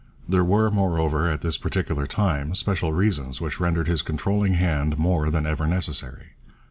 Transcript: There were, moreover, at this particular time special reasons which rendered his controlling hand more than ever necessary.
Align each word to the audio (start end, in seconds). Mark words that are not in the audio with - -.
There 0.27 0.43
were, 0.43 0.71
moreover, 0.71 1.29
at 1.29 1.41
this 1.41 1.59
particular 1.59 2.07
time 2.07 2.55
special 2.55 2.91
reasons 2.91 3.39
which 3.39 3.59
rendered 3.59 3.87
his 3.87 4.01
controlling 4.01 4.55
hand 4.55 4.97
more 4.97 5.29
than 5.29 5.45
ever 5.45 5.67
necessary. 5.67 6.29